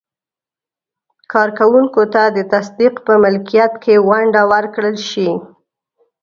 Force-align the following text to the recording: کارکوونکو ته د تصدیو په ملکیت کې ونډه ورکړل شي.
کارکوونکو 1.31 2.03
ته 2.13 2.23
د 2.35 2.37
تصدیو 2.51 3.03
په 3.05 3.13
ملکیت 3.23 3.73
کې 3.83 3.93
ونډه 4.07 4.41
ورکړل 4.51 4.95
شي. 5.09 5.29